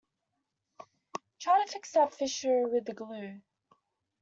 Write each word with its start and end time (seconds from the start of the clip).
Try 1.39 1.63
to 1.63 1.71
fix 1.71 1.91
that 1.91 2.15
fissure 2.15 2.67
with 2.67 2.89
glue. 2.95 3.39